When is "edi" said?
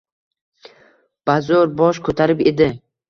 2.55-2.69